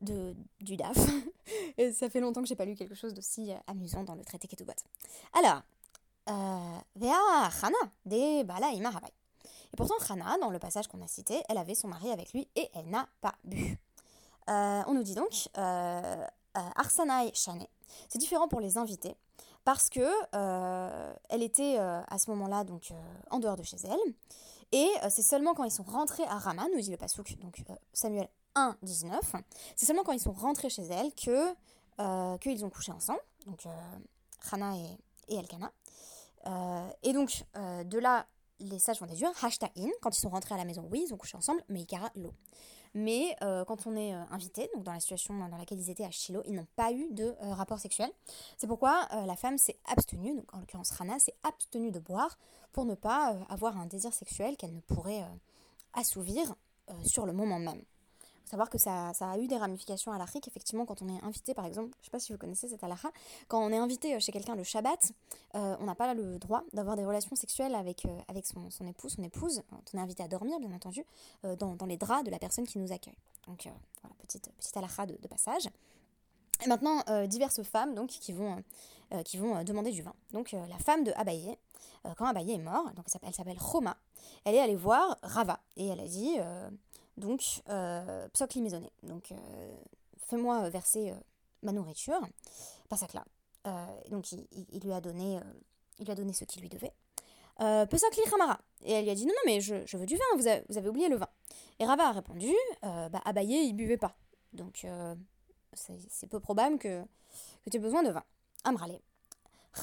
de, 0.03 0.37
du 0.61 0.77
DAF. 0.77 0.99
et 1.79 1.93
ça 1.93 2.11
fait 2.11 2.21
longtemps 2.21 2.43
que 2.43 2.49
j'ai 2.49 2.57
pas 2.57 2.67
lu 2.67 2.75
quelque 2.75 2.95
chose 2.95 3.15
d'aussi 3.15 3.53
amusant 3.67 4.05
dans 4.05 4.15
le 4.17 4.25
traité 4.25 4.49
Ketubot. 4.49 4.73
Alors, 5.33 5.63
euh, 6.29 6.79
et 9.73 9.77
pourtant, 9.77 9.95
Hana, 10.09 10.39
dans 10.39 10.51
le 10.51 10.59
passage 10.59 10.89
qu'on 10.89 11.03
a 11.03 11.07
cité, 11.07 11.43
elle 11.49 11.59
avait 11.59 11.75
son 11.75 11.89
mari 11.89 12.11
avec 12.11 12.33
lui 12.33 12.49
et 12.57 12.71
elle 12.75 12.89
n'a 12.89 13.07
pas 13.21 13.35
bu. 13.45 13.79
Euh, 14.51 14.83
on 14.87 14.93
nous 14.95 15.03
dit 15.03 15.15
donc 15.15 15.49
euh, 15.57 16.27
Arsanai 16.55 17.33
Shane. 17.35 17.67
C'est 18.09 18.19
différent 18.19 18.47
pour 18.47 18.61
les 18.61 18.77
invités 18.77 19.17
parce 19.65 19.89
que 19.89 20.07
elle 21.31 21.43
était 21.43 21.79
à 21.79 22.19
ce 22.19 22.31
moment-là 22.31 22.63
donc 22.65 22.93
en 23.31 23.39
dehors 23.39 23.57
de 23.57 23.63
chez 23.63 23.79
elle 23.85 24.15
et 24.73 24.91
c'est 25.09 25.23
seulement 25.23 25.55
quand 25.55 25.65
ils 25.65 25.71
sont 25.71 25.85
rentrés 25.85 26.25
à 26.25 26.37
Rama, 26.37 26.67
nous 26.75 26.81
dit 26.81 26.91
le 26.91 26.99
pasouk, 26.99 27.39
donc 27.39 27.63
Samuel 27.95 28.29
1 28.55 28.77
19, 28.83 29.19
c'est 29.77 29.87
seulement 29.87 30.03
quand 30.03 30.13
ils 30.13 30.21
sont 30.21 30.33
rentrés 30.33 30.69
chez 30.69 30.83
elle 30.83 31.11
que 31.15 32.37
qu'ils 32.37 32.67
ont 32.67 32.71
couché 32.71 32.93
ensemble, 32.93 33.23
donc 33.47 33.65
Hana 34.53 34.77
et, 34.77 34.99
et 35.29 35.37
Elkana. 35.37 35.73
Et 37.03 37.13
donc, 37.13 37.45
de 37.55 37.99
là, 37.99 38.27
les 38.61 38.79
sages 38.79 39.01
vont 39.01 39.07
déduire 39.07 39.31
in, 39.43 39.89
quand 40.01 40.17
ils 40.17 40.21
sont 40.21 40.29
rentrés 40.31 40.55
à 40.55 40.59
la 40.59 40.65
maison, 40.65 40.87
oui, 40.91 41.05
ils 41.07 41.13
ont 41.13 41.17
couché 41.17 41.37
ensemble, 41.37 41.63
mais 41.69 41.83
Ikara, 41.83 42.11
l'eau. 42.15 42.33
Mais 42.95 43.37
quand 43.41 43.87
on 43.87 43.97
est 43.97 44.13
invité, 44.13 44.71
donc 44.75 44.85
dans 44.85 44.93
la 44.93 45.01
situation 45.01 45.35
dans 45.37 45.57
laquelle 45.57 45.81
ils 45.81 45.91
étaient 45.91 46.05
à 46.05 46.11
Shiloh, 46.11 46.43
ils 46.47 46.55
n'ont 46.55 46.69
pas 46.77 46.93
eu 46.93 47.09
de 47.11 47.35
rapport 47.41 47.79
sexuel. 47.79 48.11
C'est 48.57 48.69
pourquoi 48.69 49.09
la 49.27 49.37
femme 49.37 49.59
s'est 49.59 49.79
abstenue, 49.87 50.37
donc 50.37 50.55
en 50.55 50.61
l'occurrence 50.61 50.93
Rana 50.93 51.19
s'est 51.19 51.35
abstenue 51.43 51.91
de 51.91 51.99
boire 51.99 52.39
pour 52.73 52.85
ne 52.85 52.95
pas 52.95 53.37
avoir 53.49 53.77
un 53.77 53.87
désir 53.87 54.13
sexuel 54.13 54.57
qu'elle 54.57 54.75
ne 54.75 54.81
pourrait 54.81 55.25
assouvir 55.93 56.55
sur 57.03 57.27
le 57.27 57.33
moment 57.33 57.59
même 57.59 57.83
savoir 58.45 58.71
que 58.71 58.79
ça, 58.79 59.11
a 59.21 59.39
eu 59.39 59.47
des 59.47 59.57
ramifications 59.57 60.13
à 60.13 60.19
l'Afrique. 60.19 60.49
Effectivement, 60.49 60.85
quand 60.85 61.03
on 61.03 61.09
est 61.09 61.23
invité, 61.25 61.55
par 61.55 61.65
exemple, 61.67 61.91
je 61.97 62.01
ne 62.01 62.05
sais 62.05 62.11
pas 62.11 62.19
si 62.19 62.33
vous 62.33 62.39
connaissez 62.39 62.69
cette 62.69 62.83
halakha, 62.83 63.11
quand 63.49 63.63
on 63.65 63.71
est 63.71 63.77
invité 63.77 64.15
euh, 64.15 64.21
chez 64.21 64.33
quelqu'un 64.33 64.55
le 64.55 64.65
Shabbat, 64.65 65.13
euh, 65.55 65.77
on 65.81 65.85
n'a 65.85 65.95
pas 65.95 66.15
le 66.15 66.39
droit 66.39 66.63
d'avoir 66.73 66.97
des 66.97 67.05
relations 67.05 67.37
sexuelles 67.37 67.75
avec, 67.75 68.07
euh, 68.07 68.21
avec 68.29 68.47
son, 68.47 68.71
son, 68.71 68.87
époux, 68.87 69.09
son 69.09 69.23
épouse. 69.23 69.63
On 69.93 69.99
est 69.99 70.01
invité 70.01 70.23
à 70.23 70.29
dormir, 70.29 70.59
bien 70.61 70.73
entendu, 70.73 71.05
dans, 71.43 71.75
dans, 71.75 71.87
les 71.87 71.97
draps 71.97 72.25
de 72.25 72.31
la 72.31 72.39
personne 72.39 72.67
qui 72.67 72.79
nous 72.79 72.93
accueille. 72.93 73.17
Donc, 73.47 73.69
voilà, 74.03 74.15
petite, 74.19 74.51
petite 74.57 74.77
halakha 74.77 75.07
de, 75.07 75.29
passage. 75.29 75.69
Et 76.65 76.69
maintenant, 76.69 77.03
diverses 77.27 77.63
femmes 77.63 77.95
donc, 77.95 78.09
qui 78.09 78.33
vont, 78.33 78.63
qui 79.25 79.37
vont 79.37 79.63
demander 79.65 79.91
du 79.91 80.03
vin. 80.03 80.15
Donc, 80.33 80.53
la 80.53 80.79
femme 80.79 81.05
de 81.05 81.13
Abaye, 81.17 81.57
quand 82.17 82.27
Abaye 82.27 82.53
est 82.53 82.59
mort, 82.59 82.85
donc 82.95 83.07
elle 83.23 83.35
s'appelle 83.35 83.59
Roma, 83.59 83.97
elle 84.45 84.55
est 84.55 84.61
allée 84.61 84.77
voir 84.77 85.19
Rava 85.23 85.61
et 85.77 85.87
elle 85.87 86.01
a 86.01 86.07
dit 86.07 86.37
donc, 87.17 87.43
euh, 87.69 88.29
psokli 88.29 88.61
maisonné. 88.61 88.91
Donc, 89.03 89.33
euh, 89.33 89.77
fais-moi 90.29 90.69
verser 90.71 91.11
euh, 91.11 91.15
ma 91.63 91.73
nourriture. 91.73 92.21
Pas 92.89 92.97
ça 92.97 93.07
que 93.07 93.17
là. 93.17 93.25
donc, 94.11 94.33
il, 94.33 94.81
lui 94.83 94.93
a 94.93 95.01
donné, 95.01 95.39
il 95.99 96.05
lui 96.05 96.13
a 96.13 96.15
donné 96.15 96.33
ce 96.33 96.45
qu'il 96.45 96.63
lui 96.63 96.69
devait. 96.69 96.93
Euh, 97.61 97.87
Pesokli. 97.87 98.21
Et 98.83 98.93
elle 98.93 99.05
lui 99.05 99.11
a 99.11 99.15
dit 99.15 99.27
Non, 99.27 99.33
non, 99.33 99.43
mais 99.47 99.61
je, 99.61 99.87
je 99.87 99.97
veux 99.97 100.07
du 100.07 100.17
vin, 100.17 100.25
vous 100.37 100.47
avez, 100.47 100.65
vous 100.69 100.77
avez, 100.77 100.89
oublié 100.89 101.09
le 101.09 101.17
vin. 101.17 101.29
Et 101.79 101.87
Rava 101.87 102.09
a 102.09 102.13
répondu 102.13 102.53
Bah, 102.83 103.21
Abaye, 103.25 103.69
il 103.69 103.75
buvait 103.75 103.97
pas. 103.97 104.17
Donc, 104.53 104.87
c'est 105.73 106.27
peu 106.29 106.41
probable 106.41 106.79
que, 106.79 107.03
que 107.65 107.71
tu 107.71 107.77
aies 107.77 107.81
besoin 107.81 108.03
de 108.03 108.11
vin. 108.11 108.25
Amrale. 108.65 109.01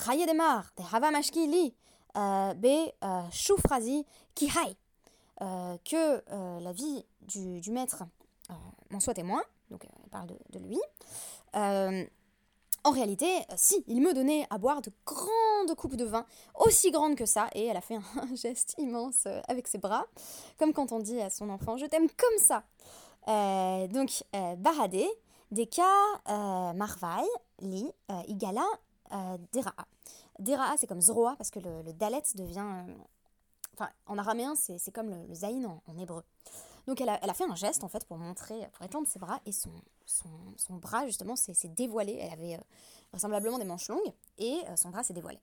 Chaye 0.05 0.25
demar, 0.25 0.71
de 0.77 0.83
Rava 0.83 1.11
mashki 1.11 1.47
li, 1.47 1.73
be 2.13 2.93
choufrazi 3.31 4.05
ki 4.35 4.50
hai. 4.50 4.75
Euh, 5.41 5.75
que 5.83 6.24
euh, 6.31 6.60
la 6.60 6.71
vie 6.71 7.03
du, 7.21 7.71
maître 7.71 8.03
euh, 8.51 8.53
m'en 8.91 9.00
soit 9.00 9.15
témoin, 9.15 9.41
donc 9.71 9.83
elle 9.86 10.10
parle 10.10 10.27
de, 10.51 10.60
lui. 10.60 10.79
en 12.83 12.91
réalité, 12.91 13.27
si, 13.55 13.83
il 13.88 14.01
me 14.01 14.13
donnait 14.13 14.45
à 14.51 14.60
boire 14.60 14.83
de 14.83 14.91
grandes 15.03 15.75
coupes 15.75 15.95
de 15.95 16.05
vin, 16.05 16.27
aussi 16.60 16.91
grandes 16.91 17.15
que 17.15 17.25
ça, 17.25 17.50
et 17.55 17.65
elle 17.65 17.77
a 17.77 17.81
fait 17.81 17.95
un 17.95 18.36
geste 18.36 18.75
immense 18.77 19.25
avec 19.48 19.67
ses 19.67 19.79
bras, 19.79 20.05
comme 20.60 20.74
quand 20.74 20.91
on 20.91 21.00
dit 21.00 21.19
à 21.19 21.31
son 21.31 21.50
enfant 21.50 21.75
Je 21.75 21.88
t'aime 21.88 22.07
comme 22.10 22.38
ça. 22.38 22.63
donc, 23.88 24.24
Baradé, 24.60 25.10
Deka, 25.50 25.88
Marvaï, 26.75 27.25
Li, 27.62 27.91
Igala, 28.27 28.67
Deraa. 29.53 29.88
Deraa, 30.38 30.77
c'est 30.77 30.88
comme 30.88 31.01
Zroa, 31.01 31.36
parce 31.38 31.50
que 31.50 31.60
le, 31.60 31.81
le 31.81 31.93
Dalet 31.93 32.24
devient 32.36 32.86
en 34.05 34.17
araméen, 34.17 34.55
c'est 34.55 34.91
comme 34.91 35.09
le, 35.09 35.33
zaïn 35.33 35.65
en, 35.65 35.97
hébreu. 35.97 36.23
Donc 36.87 36.99
elle 36.99 37.09
a, 37.09 37.33
fait 37.33 37.43
un 37.43 37.55
geste 37.55 37.83
en 37.83 37.89
fait 37.89 38.05
pour 38.05 38.17
montrer, 38.17 38.67
pour 38.73 38.85
étendre 38.85 39.07
ses 39.07 39.19
bras 39.19 39.39
et 39.45 39.51
son, 39.51 39.71
bras 40.71 41.05
justement 41.05 41.35
s'est 41.35 41.67
dévoilé. 41.69 42.17
Elle 42.19 42.33
avait 42.33 42.55
euh, 42.55 42.61
vraisemblablement 43.11 43.59
des 43.59 43.65
manches 43.65 43.87
longues 43.87 44.13
et 44.37 44.59
euh, 44.67 44.75
son 44.75 44.89
bras 44.89 45.03
s'est 45.03 45.13
dévoilé. 45.13 45.39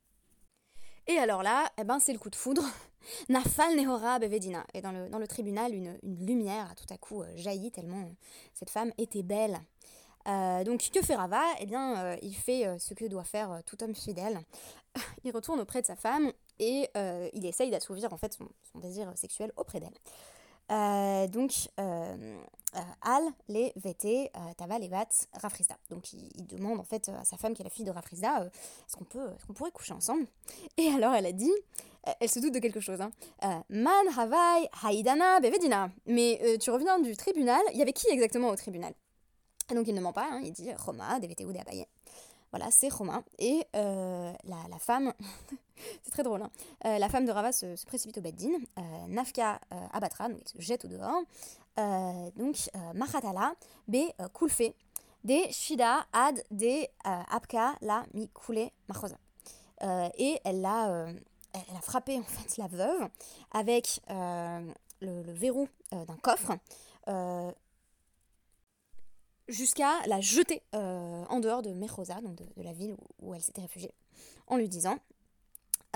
Et 1.06 1.16
alors 1.16 1.42
là, 1.42 1.70
eh 1.78 1.85
ben, 1.85 1.99
c'est 2.00 2.12
le 2.12 2.18
coup 2.18 2.28
de 2.28 2.37
foudre. 2.37 2.62
Nafal 3.30 3.76
Nehora 3.76 4.18
Bevedina. 4.18 4.66
Et 4.75 4.82
dans 4.82 4.92
le, 4.92 5.08
dans 5.08 5.18
le 5.18 5.26
tribunal, 5.26 5.75
une, 5.75 5.99
lumière 6.02 6.70
a 6.70 6.75
tout 6.75 6.92
à 6.92 6.99
coup 6.99 7.23
euh, 7.23 7.37
jailli 7.37 7.70
tellement 7.70 8.11
cette 8.52 8.70
femme 8.70 8.92
était 8.99 9.23
belle. 9.23 9.58
Donc 10.64 10.90
que 10.92 11.02
fait 11.02 11.14
Rava? 11.16 11.42
Eh 11.61 11.66
bien, 11.66 12.16
il 12.23 12.35
fait 12.35 12.78
ce 12.78 12.94
que 12.94 13.06
doit 13.06 13.25
faire 13.25 13.62
tout 13.64 13.82
homme 13.82 13.94
fidèle. 13.94 14.40
il 15.25 15.32
retourne 15.32 15.61
auprès 15.61 15.80
de 15.80 15.87
sa 15.87 15.97
femme 15.97 16.32
et 16.58 16.88
euh, 16.97 17.28
il 17.32 17.47
essaye 17.47 17.70
d'assouvir 17.70 18.12
en 18.12 18.16
fait 18.16 18.32
son, 18.32 18.49
désir 18.80 19.11
sexuel 19.16 19.52
auprès 19.56 19.80
d'elle. 19.80 19.94
Euh, 20.70 21.26
donc, 21.28 21.52
euh, 21.80 22.38
Al, 23.00 23.23
les 23.49 23.73
VT, 23.76 24.30
Tava, 24.58 24.78
les 24.78 24.90
Rafrizda. 25.32 25.76
Donc, 25.88 26.12
il, 26.12 26.47
demande 26.47 26.78
en 26.78 26.85
fait 26.85 27.08
à 27.08 27.25
sa 27.25 27.38
femme, 27.38 27.54
qui 27.54 27.62
est 27.62 27.64
la 27.64 27.70
fille 27.70 27.87
de 27.87 27.90
Rafrizda, 27.90 28.44
est-ce 28.44 28.94
qu'on 28.94 29.04
peut, 29.04 29.30
est 29.30 29.47
qu'on 29.47 29.54
pourrait 29.54 29.70
coucher 29.70 29.94
ensemble? 29.94 30.26
Et 30.76 30.88
alors, 30.88 31.14
elle 31.14 31.25
a 31.25 31.32
dit, 31.32 31.52
elle 32.20 32.28
se 32.28 32.38
doute 32.38 32.52
de 32.52 32.58
quelque 32.58 32.80
chose, 32.80 33.00
hein, 33.00 33.11
Man 33.70 34.06
Havai 34.14 34.68
Haidana 34.85 35.40
Bevedina. 35.40 35.90
Mais 36.04 36.58
tu 36.61 36.70
reviens 36.70 36.99
du 36.99 37.16
tribunal, 37.16 37.62
il 37.73 37.78
y 37.78 37.82
avait 37.82 37.94
qui 37.94 38.06
exactement 38.11 38.49
au 38.49 38.56
tribunal? 38.56 38.92
Et 39.71 39.75
donc, 39.75 39.87
il 39.87 39.95
ne 39.95 40.01
ment 40.01 40.13
pas, 40.13 40.29
hein, 40.31 40.41
il 40.43 40.53
dit 40.53 40.71
Roma, 40.75 41.21
DVT 41.21 41.45
ou 41.45 41.51
Abaye. 41.51 41.87
Voilà, 42.51 42.71
c'est 42.71 42.89
Romain. 42.89 43.23
Et 43.39 43.67
euh, 43.77 44.33
la, 44.45 44.79
femme, 44.79 45.13
c'est 46.03 46.11
très 46.11 46.23
drôle, 46.23 46.43
hein. 46.43 46.51
euh, 46.87 46.99
la 46.99 47.09
femme 47.09 47.27
de 47.27 47.33
Rava 47.33 47.53
se, 47.53 47.85
précipite 47.85 48.19
au 48.19 48.21
Beddin. 48.23 48.53
Euh, 48.79 48.83
Nafka 49.09 49.61
abattra, 49.93 50.29
donc 50.29 50.41
elle 50.41 50.63
se 50.63 50.67
jette 50.67 50.85
au 50.85 50.89
dehors. 50.89 51.23
donc, 52.37 52.57
Mahatala, 52.95 53.53
B. 53.87 53.97
Kulfe, 54.33 54.73
des 55.25 55.51
Shida, 55.53 56.07
Ad, 56.13 56.43
des 56.51 56.89
Apka, 57.05 57.75
la 57.83 58.05
Mi 58.15 58.31
Kule, 58.31 58.71
Machosa. 58.89 59.17
et 60.17 60.41
elle 60.45 60.65
a, 60.65 61.07
elle 61.53 61.77
a 61.77 61.81
frappé 61.83 62.19
en 62.19 62.23
la 62.57 62.69
veuve 62.69 63.09
avec 63.53 64.01
le, 64.09 65.33
verrou 65.33 65.69
d'un 65.93 66.17
coffre 66.23 66.57
jusqu'à 69.49 69.95
la 70.07 70.21
jeter 70.21 70.62
euh, 70.75 71.25
en 71.28 71.40
dehors 71.40 71.62
de 71.62 71.71
Mechosa, 71.71 72.21
donc 72.21 72.37
de, 72.37 72.62
la 72.62 72.73
ville 72.73 72.97
où, 73.21 73.35
elle 73.35 73.43
s'était 73.43 73.62
réfugiée, 73.62 73.93
en 74.47 74.57
lui 74.57 74.69
disant 74.69 74.99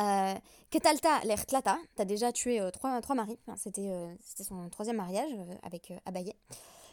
euh, 0.00 0.34
Ketalta 0.70 1.20
l'ertlata, 1.24 1.78
t'as 1.96 2.04
déjà 2.04 2.32
tué 2.32 2.60
euh, 2.60 2.70
trois, 2.70 3.00
trois 3.00 3.14
maris, 3.14 3.38
c'était 3.56 3.90
son 4.44 4.68
troisième 4.70 4.96
mariage 4.96 5.30
avec 5.62 5.92
Abaye. 6.06 6.34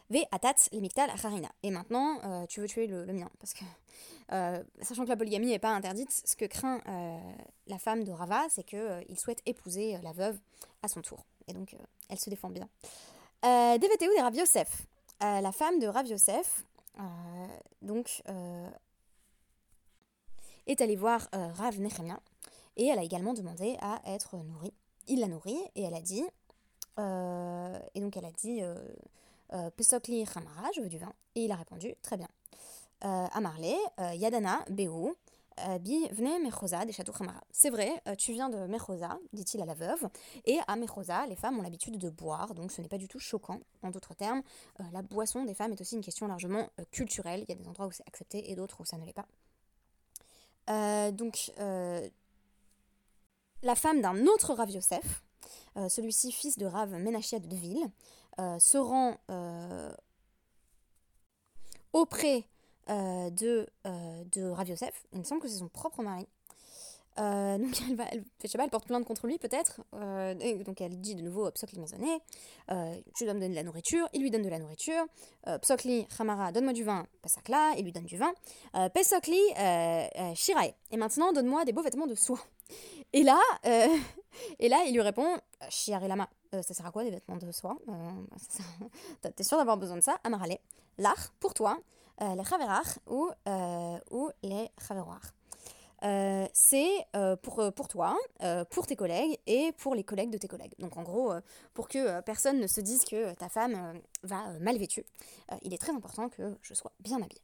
Ve 0.09 0.25
atat 0.31 0.55
lemiktal 0.71 1.07
harina. 1.23 1.49
Et 1.61 1.69
maintenant, 1.69 2.45
tu 2.47 2.61
veux 2.61 2.67
tuer 2.67 2.87
le, 2.87 3.05
mien. 3.13 3.29
Parce 3.39 3.53
que, 3.53 3.63
sachant 4.81 5.03
que 5.03 5.09
la 5.09 5.15
polygamie 5.15 5.49
n'est 5.49 5.59
pas 5.59 5.69
interdite, 5.69 6.11
ce 6.11 6.35
que 6.35 6.45
craint 6.45 6.81
la 7.67 7.77
femme 7.77 8.03
de 8.03 8.11
Rava, 8.11 8.47
c'est 8.49 8.63
qu'il 8.63 9.19
souhaite 9.19 9.43
épouser 9.45 9.99
la 10.01 10.11
veuve 10.11 10.39
à 10.81 10.87
son 10.87 11.03
tour. 11.03 11.27
Et 11.47 11.53
donc, 11.53 11.75
elle 12.09 12.19
se 12.19 12.31
défend 12.31 12.49
bien. 12.49 12.67
Euh, 13.45 13.77
DVTU 13.77 14.09
des 14.15 14.21
Rav 14.21 14.35
Yosef. 14.35 14.85
Euh, 15.21 15.41
la 15.41 15.51
femme 15.51 15.79
de 15.79 15.87
Rav 15.87 16.07
Yosef, 16.07 16.63
euh, 16.97 18.03
euh, 18.29 18.69
est 20.65 20.79
allée 20.79 20.95
voir 20.95 21.27
Rav 21.33 21.79
Nechemia 21.79 22.19
et 22.77 22.87
elle 22.87 22.99
a 22.99 23.03
également 23.03 23.33
demandé 23.33 23.75
à 23.81 23.99
être 24.05 24.37
nourrie. 24.37 24.73
Il 25.07 25.19
l'a 25.19 25.27
nourrie 25.27 25.59
et 25.75 25.83
elle 25.83 25.95
a 25.95 26.01
dit, 26.01 26.23
et 26.97 28.01
donc 28.01 28.15
elle 28.15 28.25
a 28.25 28.31
dit, 28.31 28.61
Pesokli 29.75 30.25
Chamara, 30.25 30.69
je 30.75 30.81
veux 30.81 30.89
du 30.89 30.99
vin. 30.99 31.11
Et 31.35 31.45
il 31.45 31.51
a 31.51 31.55
répondu, 31.55 31.95
très 32.01 32.17
bien. 32.17 32.27
Amarle, 33.01 33.65
Yadana, 34.13 34.63
Beou, 34.69 35.15
euh, 35.67 36.39
Mechosa 36.39 36.85
des 36.85 36.91
châteaux 36.91 37.11
Khamara. 37.11 37.41
C'est 37.51 37.69
vrai, 37.69 37.91
euh, 38.07 38.15
tu 38.15 38.31
viens 38.33 38.49
de 38.49 38.57
Mechosa, 38.67 39.19
dit-il 39.33 39.61
à 39.61 39.65
la 39.65 39.73
veuve, 39.73 40.07
et 40.45 40.57
à 40.67 40.75
Mechosa, 40.75 41.25
les 41.27 41.35
femmes 41.35 41.59
ont 41.59 41.61
l'habitude 41.61 41.97
de 41.97 42.09
boire, 42.09 42.53
donc 42.53 42.71
ce 42.71 42.81
n'est 42.81 42.87
pas 42.87 42.97
du 42.97 43.07
tout 43.07 43.19
choquant. 43.19 43.59
En 43.81 43.89
d'autres 43.91 44.13
termes, 44.13 44.41
euh, 44.79 44.83
la 44.91 45.01
boisson 45.01 45.43
des 45.45 45.53
femmes 45.53 45.71
est 45.71 45.81
aussi 45.81 45.95
une 45.95 46.03
question 46.03 46.27
largement 46.27 46.69
culturelle. 46.91 47.45
Il 47.47 47.49
y 47.49 47.53
a 47.53 47.55
des 47.55 47.67
endroits 47.67 47.87
où 47.87 47.91
c'est 47.91 48.07
accepté 48.07 48.51
et 48.51 48.55
d'autres 48.55 48.81
où 48.81 48.85
ça 48.85 48.97
ne 48.97 49.05
l'est 49.05 49.13
pas. 49.13 49.27
donc, 51.11 51.51
la 53.61 53.75
femme 53.75 54.01
d'un 54.01 54.25
autre 54.27 54.53
Rav 54.53 54.69
Yosef, 54.69 55.23
celui-ci 55.75 56.31
fils 56.31 56.57
de 56.57 56.65
Rav 56.65 56.91
Menachia 56.91 57.39
de 57.39 57.47
Deville, 57.47 57.89
se 58.37 58.77
rend 58.77 59.17
auprès 61.93 62.45
euh, 62.89 63.29
de, 63.29 63.67
euh, 63.85 64.23
de. 64.31 64.53
Il 65.13 65.19
me 65.19 65.23
semble 65.23 65.41
que 65.41 65.47
c'est 65.47 65.59
son 65.59 65.67
propre 65.67 66.01
mari. 66.01 66.27
Euh, 67.19 67.57
donc 67.57 67.75
elle, 67.87 67.95
va, 67.95 68.05
elle, 68.11 68.23
je 68.41 68.47
sais 68.47 68.57
pas, 68.57 68.63
elle 68.63 68.69
porte 68.69 68.87
plainte 68.87 69.03
contre 69.03 69.27
lui 69.27 69.37
peut-être. 69.37 69.81
donc 69.91 70.79
elle 70.79 71.01
dit 71.01 71.15
de 71.15 71.21
nouveau 71.21 71.51
Psokli 71.51 71.77
maisonné, 71.77 72.19
tu 73.13 73.25
dois 73.25 73.33
me 73.33 73.41
donner 73.41 73.49
de 73.49 73.55
la 73.55 73.63
nourriture. 73.63 74.07
Il 74.13 74.21
lui 74.21 74.31
donne 74.31 74.43
de 74.43 74.49
la 74.49 74.57
nourriture. 74.57 75.05
Psokli 75.61 76.07
Hamara, 76.17 76.51
donne-moi 76.51 76.73
du 76.73 76.83
vin. 76.83 77.05
Pasakla, 77.21 77.73
il 77.77 77.83
lui 77.83 77.91
donne 77.91 78.05
du 78.05 78.17
vin. 78.17 78.33
Pesokli 78.93 79.41
Shirae. 80.35 80.73
Et 80.91 80.97
maintenant 80.97 81.33
donne-moi 81.33 81.65
des 81.65 81.73
beaux 81.73 81.83
vêtements 81.83 82.07
de 82.07 82.15
soie. 82.15 82.39
Et 83.11 83.23
là, 83.23 83.39
et 84.59 84.69
là 84.69 84.83
il 84.87 84.93
lui 84.93 85.01
répond 85.01 85.37
Shiare 85.69 86.07
Lama. 86.07 86.29
ça 86.53 86.73
sert 86.73 86.85
à 86.85 86.91
quoi 86.91 87.03
des 87.03 87.11
vêtements 87.11 87.37
de 87.37 87.51
soie? 87.51 87.77
T'es 89.35 89.43
sûr 89.43 89.57
d'avoir 89.57 89.77
besoin 89.77 89.97
de 89.97 90.03
ça? 90.03 90.19
Amarale. 90.23 90.57
L'art 90.97 91.33
pour 91.39 91.53
toi. 91.53 91.77
Euh, 92.21 92.35
les 92.35 92.43
chaverach 92.43 92.99
ou, 93.07 93.29
euh, 93.47 93.97
ou 94.11 94.29
les 94.43 94.69
chaveroir. 94.85 95.21
c'est 96.53 97.05
pour, 97.41 97.73
pour 97.73 97.87
toi, 97.87 98.17
pour 98.71 98.87
tes 98.87 98.95
collègues 98.95 99.37
et 99.47 99.71
pour 99.73 99.95
les 99.95 100.03
collègues 100.03 100.29
de 100.29 100.37
tes 100.37 100.47
collègues. 100.47 100.73
Donc 100.79 100.97
en 100.97 101.03
gros, 101.03 101.33
pour 101.73 101.87
que 101.87 102.21
personne 102.21 102.59
ne 102.59 102.67
se 102.67 102.81
dise 102.81 103.03
que 103.05 103.33
ta 103.35 103.49
femme 103.49 104.01
va 104.23 104.59
mal 104.59 104.77
vêtue, 104.77 105.05
il 105.61 105.73
est 105.73 105.77
très 105.77 105.93
important 105.93 106.29
que 106.29 106.57
je 106.61 106.73
sois 106.73 106.93
bien 106.99 107.21
habillée. 107.21 107.41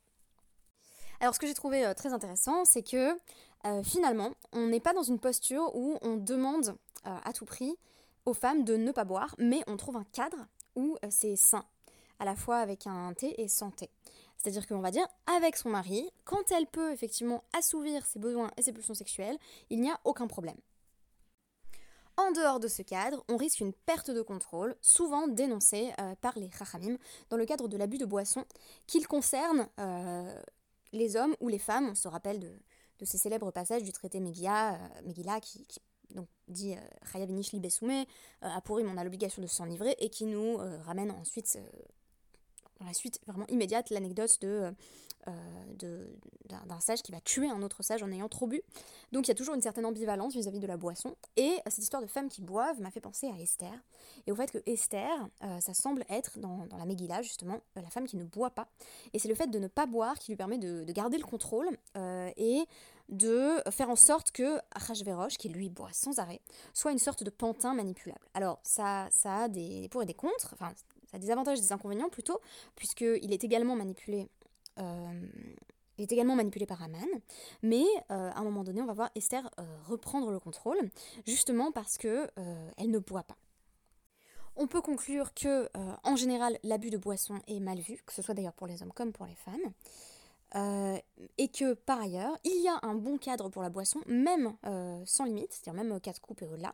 Alors 1.20 1.34
ce 1.34 1.40
que 1.40 1.48
j'ai 1.48 1.54
trouvé 1.54 1.94
très 1.96 2.14
intéressant, 2.14 2.64
c'est 2.66 2.84
que 2.84 3.18
finalement, 3.84 4.32
on 4.54 4.68
n'est 4.68 4.80
pas 4.80 4.94
dans 4.94 5.04
une 5.04 5.20
posture 5.20 5.76
où 5.76 5.98
on 6.02 6.16
demande 6.16 6.78
à 7.04 7.34
tout 7.34 7.46
prix 7.46 7.76
aux 8.26 8.34
femmes 8.34 8.64
de 8.64 8.76
ne 8.78 8.92
pas 8.92 9.04
boire, 9.04 9.36
mais 9.38 9.64
on 9.68 9.78
trouve 9.78 9.98
un 9.98 10.06
cadre 10.12 10.48
où 10.76 10.98
c'est 11.10 11.36
sain, 11.36 11.66
à 12.20 12.26
la 12.26 12.36
fois 12.36 12.58
avec 12.58 12.88
un 12.88 13.14
thé 13.14 13.42
et 13.42 13.48
sans 13.48 13.72
thé. 13.72 13.90
C'est-à-dire 14.38 14.68
qu'on 14.68 14.80
va 14.80 14.92
dire 14.92 15.08
avec 15.26 15.56
son 15.56 15.70
mari, 15.70 16.10
quand 16.24 16.52
elle 16.52 16.68
peut 16.68 16.92
effectivement 16.92 17.44
assouvir 17.58 18.06
ses 18.06 18.20
besoins 18.20 18.52
et 18.58 18.62
ses 18.62 18.74
pulsions 18.74 18.94
sexuelles, 18.94 19.38
il 19.70 19.82
n'y 19.82 19.90
a 19.90 20.00
aucun 20.04 20.28
problème. 20.28 20.58
En 22.18 22.32
dehors 22.32 22.62
de 22.62 22.70
ce 22.70 22.82
cadre, 22.82 23.24
on 23.28 23.36
risque 23.36 23.60
une 23.60 23.74
perte 23.74 24.10
de 24.10 24.22
contrôle, 24.22 24.76
souvent 24.82 25.28
dénoncée 25.28 25.92
euh, 26.00 26.16
par 26.22 26.38
les 26.40 26.50
Chachamim, 26.50 26.98
dans 27.30 27.36
le 27.36 27.46
cadre 27.46 27.68
de 27.68 27.76
l'abus 27.76 27.98
de 27.98 28.06
boisson, 28.06 28.46
qu'il 28.88 29.06
concerne 29.06 29.68
euh, 29.80 30.42
les 30.94 31.18
hommes 31.18 31.36
ou 31.42 31.50
les 31.50 31.60
femmes. 31.60 31.90
On 31.90 31.96
se 31.96 32.08
rappelle 32.08 32.40
de, 32.40 33.06
ces 33.06 33.18
célèbres 33.18 33.52
passages 33.52 33.84
du 33.84 33.92
traité 33.92 34.22
Megillah, 34.22 34.76
euh, 34.76 35.40
qui, 35.42 35.68
donc, 36.12 36.28
dit 36.48 36.76
Chayavinish 37.12 37.52
Libesume, 37.52 38.06
à 38.42 38.62
Purim 38.62 38.90
on 38.90 38.98
a 38.98 39.04
l'obligation 39.04 39.42
de 39.42 39.48
s'enivrer, 39.48 39.96
et 40.00 40.10
qui 40.10 40.26
nous 40.26 40.58
ramène 40.86 41.12
ensuite 41.12 41.58
dans 42.80 42.86
la 42.86 42.94
suite 42.94 43.20
vraiment 43.28 43.48
immédiate 43.48 43.90
l'anecdote 43.90 44.42
de, 44.42 44.74
euh, 45.28 46.06
d'un 46.68 46.80
sage 46.80 47.02
qui 47.02 47.12
va 47.12 47.20
tuer 47.20 47.50
un 47.50 47.64
autre 47.64 47.82
sage 47.82 48.04
en 48.04 48.12
ayant 48.12 48.30
trop 48.30 48.46
bu. 48.46 48.62
Donc 49.12 49.26
il 49.26 49.30
y 49.30 49.32
a 49.32 49.36
toujours 49.36 49.56
une 49.56 49.62
certaine 49.62 49.86
ambivalence 49.86 50.36
vis-à-vis 50.36 50.60
de 50.60 50.68
la 50.68 50.78
boisson. 50.78 51.16
Et 51.36 51.58
cette 51.68 51.84
histoire 51.84 52.02
de 52.02 52.08
femmes 52.08 52.30
qui 52.30 52.42
boivent 52.42 52.80
m'a 52.80 52.92
fait 52.92 53.00
penser 53.00 53.28
à 53.28 53.40
Esther. 53.40 53.74
Et 54.28 54.32
au 54.32 54.36
fait 54.36 54.52
que 54.52 54.60
Esther, 54.68 55.10
euh, 55.44 55.60
ça 55.60 55.74
semble 55.74 56.06
être 56.10 56.38
dans, 56.38 56.68
la 56.78 56.86
Megillah 56.86 57.24
justement, 57.24 57.60
euh, 57.78 57.82
la 57.82 57.90
femme 57.90 58.06
qui 58.06 58.18
ne 58.18 58.24
boit 58.24 58.52
pas. 58.52 58.68
Et 59.14 59.20
c'est 59.20 59.28
le 59.28 59.34
fait 59.34 59.48
de 59.48 59.58
ne 59.58 59.68
pas 59.68 59.88
boire 59.88 60.20
qui 60.20 60.32
lui 60.32 60.38
permet 60.38 60.60
de, 60.60 60.84
garder 60.92 61.18
le 61.18 61.26
contrôle 61.26 61.70
et 62.38 62.64
de 63.10 63.62
faire 63.72 63.90
en 63.90 63.96
sorte 63.96 64.32
que 64.32 64.58
Achashverosh, 64.74 65.38
qui 65.38 65.50
lui 65.50 65.70
boit 65.70 65.92
sans 65.92 66.20
arrêt, 66.20 66.42
soit 66.74 66.92
une 66.92 67.00
sorte 67.00 67.24
de 67.24 67.30
pantin 67.30 67.74
manipulable. 67.74 68.26
Alors 68.34 68.60
ça, 68.64 69.08
ça 69.12 69.44
a 69.44 69.48
des 69.48 69.90
pour 69.90 70.02
et 70.04 70.06
des 70.06 70.14
contre, 70.14 70.52
enfin 70.54 70.72
a 71.16 71.20
des 71.20 71.32
avantages 71.32 71.58
et 71.58 71.62
des 71.62 71.72
inconvénients 71.72 72.10
plutôt, 72.10 72.40
puisqu'il 72.76 73.34
est 73.34 73.44
également 73.44 73.76
manipulé. 73.76 74.28
Euh, 74.80 75.28
il 75.98 76.04
est 76.04 76.12
également 76.12 76.36
manipulé 76.36 76.66
par 76.66 76.84
Aman, 76.84 77.08
mais 77.64 77.86
euh, 78.12 78.30
à 78.32 78.40
un 78.40 78.44
moment 78.44 78.66
donné, 78.66 78.82
on 78.82 78.86
va 78.86 78.94
voir 78.94 79.10
Esther 79.16 79.50
euh, 79.60 79.64
reprendre 79.86 80.30
le 80.30 80.40
contrôle, 80.40 80.78
justement 81.26 81.72
parce 81.72 81.98
que 81.98 82.28
elle 82.78 82.92
ne 82.92 83.00
boit 83.00 83.24
pas. 83.24 83.38
On 84.58 84.68
peut 84.68 84.82
conclure 84.82 85.34
que, 85.34 85.70
en 86.04 86.16
général, 86.16 86.58
l'abus 86.64 86.90
de 86.90 86.98
boisson 86.98 87.40
est 87.48 87.60
mal 87.60 87.80
vu, 87.80 88.02
que 88.06 88.14
ce 88.14 88.22
soit 88.22 88.34
d'ailleurs 88.34 88.54
pour 88.54 88.68
les 88.68 88.82
hommes 88.84 88.92
comme 88.94 89.12
pour 89.14 89.26
les 89.26 89.36
femmes, 89.36 91.02
et 91.38 91.48
que 91.48 91.74
par 91.74 92.02
ailleurs, 92.02 92.38
il 92.44 92.62
y 92.62 92.68
a 92.68 92.80
un 92.84 92.96
bon 92.96 93.18
cadre 93.18 93.50
pour 93.50 93.62
la 93.62 93.70
boisson, 93.70 94.02
même 94.06 94.56
sans 95.06 95.24
limite, 95.26 95.54
c'est-à-dire 95.54 95.82
même 95.82 96.00
4 96.00 96.20
coupes 96.20 96.42
et 96.42 96.48
au-delà, 96.48 96.74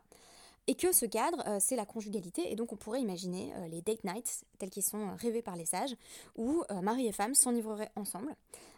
et 0.71 0.75
que 0.75 0.93
ce 0.93 1.05
cadre, 1.05 1.43
euh, 1.47 1.57
c'est 1.59 1.75
la 1.75 1.85
conjugalité, 1.85 2.49
et 2.49 2.55
donc 2.55 2.71
on 2.71 2.77
pourrait 2.77 3.01
imaginer 3.01 3.53
euh, 3.57 3.67
les 3.67 3.81
date 3.81 4.05
nights, 4.05 4.45
tels 4.57 4.69
qu'ils 4.69 4.83
sont 4.83 5.01
euh, 5.01 5.15
rêvés 5.15 5.41
par 5.41 5.57
les 5.57 5.65
sages, 5.65 5.97
où 6.37 6.63
mari 6.81 7.07
et 7.07 7.11
femme 7.11 7.35
s'enivreraient 7.35 7.91
ensemble, 7.97 8.33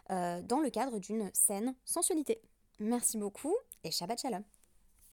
dans 0.08 0.60
le 0.60 0.70
cadre 0.70 0.98
d'une 0.98 1.30
saine 1.32 1.74
sensualité. 1.84 2.40
Merci 2.80 3.16
beaucoup, 3.16 3.54
et 3.84 3.92
Shabbat 3.92 4.20
Shalom 4.20 4.42